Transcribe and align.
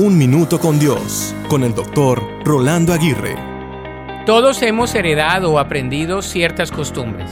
Un 0.00 0.16
Minuto 0.16 0.60
con 0.60 0.78
Dios, 0.78 1.34
con 1.48 1.64
el 1.64 1.74
doctor 1.74 2.22
Rolando 2.44 2.92
Aguirre. 2.92 3.34
Todos 4.26 4.62
hemos 4.62 4.94
heredado 4.94 5.50
o 5.50 5.58
aprendido 5.58 6.22
ciertas 6.22 6.70
costumbres. 6.70 7.28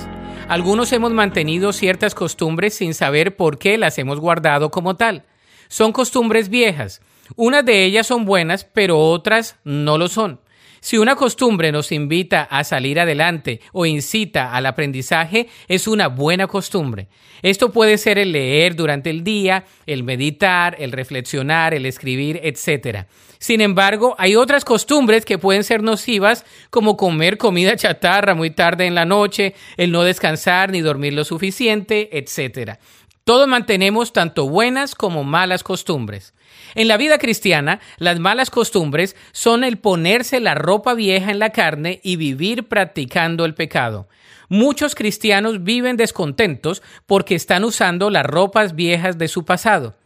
Algunos 0.48 0.92
hemos 0.92 1.12
mantenido 1.12 1.72
ciertas 1.72 2.16
costumbres 2.16 2.74
sin 2.74 2.92
saber 2.92 3.36
por 3.36 3.58
qué 3.58 3.78
las 3.78 3.98
hemos 3.98 4.18
guardado 4.18 4.72
como 4.72 4.96
tal. 4.96 5.22
Son 5.68 5.92
costumbres 5.92 6.48
viejas. 6.48 7.02
Unas 7.36 7.64
de 7.64 7.84
ellas 7.84 8.08
son 8.08 8.24
buenas, 8.24 8.64
pero 8.64 8.98
otras 8.98 9.54
no 9.62 9.96
lo 9.96 10.08
son. 10.08 10.40
Si 10.80 10.98
una 10.98 11.16
costumbre 11.16 11.72
nos 11.72 11.92
invita 11.92 12.42
a 12.42 12.64
salir 12.64 13.00
adelante 13.00 13.60
o 13.72 13.86
incita 13.86 14.52
al 14.52 14.66
aprendizaje, 14.66 15.48
es 15.68 15.88
una 15.88 16.08
buena 16.08 16.46
costumbre. 16.46 17.08
Esto 17.42 17.72
puede 17.72 17.98
ser 17.98 18.18
el 18.18 18.32
leer 18.32 18.76
durante 18.76 19.10
el 19.10 19.24
día, 19.24 19.64
el 19.86 20.04
meditar, 20.04 20.76
el 20.78 20.92
reflexionar, 20.92 21.74
el 21.74 21.86
escribir, 21.86 22.40
etc. 22.42 23.06
Sin 23.38 23.60
embargo, 23.60 24.14
hay 24.18 24.36
otras 24.36 24.64
costumbres 24.64 25.24
que 25.24 25.38
pueden 25.38 25.64
ser 25.64 25.82
nocivas, 25.82 26.44
como 26.70 26.96
comer 26.96 27.38
comida 27.38 27.76
chatarra 27.76 28.34
muy 28.34 28.50
tarde 28.50 28.86
en 28.86 28.94
la 28.94 29.04
noche, 29.04 29.54
el 29.76 29.92
no 29.92 30.02
descansar 30.02 30.70
ni 30.70 30.80
dormir 30.80 31.12
lo 31.12 31.24
suficiente, 31.24 32.18
etc. 32.18 32.78
Todos 33.26 33.48
mantenemos 33.48 34.12
tanto 34.12 34.48
buenas 34.48 34.94
como 34.94 35.24
malas 35.24 35.64
costumbres. 35.64 36.32
En 36.76 36.86
la 36.86 36.96
vida 36.96 37.18
cristiana, 37.18 37.80
las 37.98 38.20
malas 38.20 38.50
costumbres 38.50 39.16
son 39.32 39.64
el 39.64 39.78
ponerse 39.78 40.38
la 40.38 40.54
ropa 40.54 40.94
vieja 40.94 41.32
en 41.32 41.40
la 41.40 41.50
carne 41.50 41.98
y 42.04 42.14
vivir 42.14 42.68
practicando 42.68 43.44
el 43.44 43.54
pecado. 43.54 44.06
Muchos 44.48 44.94
cristianos 44.94 45.64
viven 45.64 45.96
descontentos 45.96 46.84
porque 47.04 47.34
están 47.34 47.64
usando 47.64 48.10
las 48.10 48.24
ropas 48.24 48.76
viejas 48.76 49.18
de 49.18 49.26
su 49.26 49.44
pasado. 49.44 49.96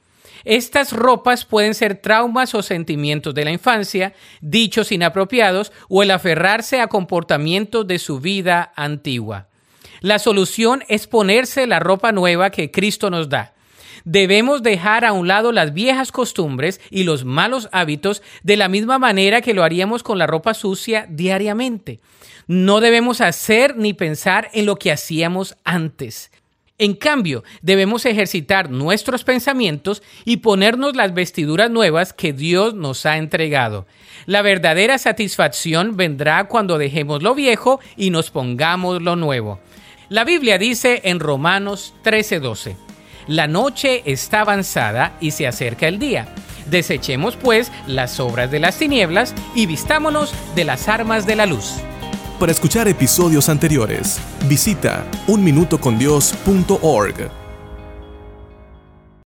Estas 0.46 0.94
ropas 0.94 1.44
pueden 1.44 1.74
ser 1.74 1.96
traumas 1.96 2.54
o 2.54 2.62
sentimientos 2.62 3.34
de 3.34 3.44
la 3.44 3.50
infancia, 3.50 4.14
dichos 4.40 4.92
inapropiados 4.92 5.72
o 5.90 6.02
el 6.02 6.10
aferrarse 6.10 6.80
a 6.80 6.86
comportamientos 6.86 7.86
de 7.86 7.98
su 7.98 8.18
vida 8.18 8.72
antigua. 8.76 9.49
La 10.00 10.18
solución 10.18 10.82
es 10.88 11.06
ponerse 11.06 11.66
la 11.66 11.78
ropa 11.78 12.12
nueva 12.12 12.50
que 12.50 12.70
Cristo 12.70 13.10
nos 13.10 13.28
da. 13.28 13.52
Debemos 14.04 14.62
dejar 14.62 15.04
a 15.04 15.12
un 15.12 15.28
lado 15.28 15.52
las 15.52 15.74
viejas 15.74 16.10
costumbres 16.10 16.80
y 16.90 17.04
los 17.04 17.24
malos 17.24 17.68
hábitos 17.70 18.22
de 18.42 18.56
la 18.56 18.68
misma 18.68 18.98
manera 18.98 19.42
que 19.42 19.52
lo 19.52 19.62
haríamos 19.62 20.02
con 20.02 20.18
la 20.18 20.26
ropa 20.26 20.54
sucia 20.54 21.06
diariamente. 21.10 22.00
No 22.46 22.80
debemos 22.80 23.20
hacer 23.20 23.76
ni 23.76 23.92
pensar 23.92 24.48
en 24.54 24.66
lo 24.66 24.76
que 24.76 24.90
hacíamos 24.90 25.56
antes. 25.64 26.30
En 26.78 26.94
cambio, 26.94 27.44
debemos 27.60 28.06
ejercitar 28.06 28.70
nuestros 28.70 29.22
pensamientos 29.22 30.02
y 30.24 30.38
ponernos 30.38 30.96
las 30.96 31.12
vestiduras 31.12 31.70
nuevas 31.70 32.14
que 32.14 32.32
Dios 32.32 32.72
nos 32.72 33.04
ha 33.04 33.18
entregado. 33.18 33.86
La 34.24 34.40
verdadera 34.40 34.96
satisfacción 34.96 35.98
vendrá 35.98 36.48
cuando 36.48 36.78
dejemos 36.78 37.22
lo 37.22 37.34
viejo 37.34 37.80
y 37.98 38.08
nos 38.08 38.30
pongamos 38.30 39.02
lo 39.02 39.14
nuevo. 39.14 39.60
La 40.10 40.24
Biblia 40.24 40.58
dice 40.58 41.00
en 41.04 41.20
Romanos 41.20 41.94
13:12, 42.02 42.74
La 43.28 43.46
noche 43.46 44.02
está 44.06 44.40
avanzada 44.40 45.16
y 45.20 45.30
se 45.30 45.46
acerca 45.46 45.86
el 45.86 46.00
día. 46.00 46.34
Desechemos 46.66 47.36
pues 47.36 47.70
las 47.86 48.18
obras 48.18 48.50
de 48.50 48.58
las 48.58 48.76
tinieblas 48.76 49.36
y 49.54 49.66
vistámonos 49.66 50.34
de 50.56 50.64
las 50.64 50.88
armas 50.88 51.26
de 51.26 51.36
la 51.36 51.46
luz. 51.46 51.74
Para 52.40 52.50
escuchar 52.50 52.88
episodios 52.88 53.48
anteriores, 53.48 54.18
visita 54.48 55.06
unminutocondios.org. 55.28 57.39